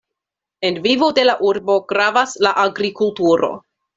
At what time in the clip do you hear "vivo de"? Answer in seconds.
0.85-1.25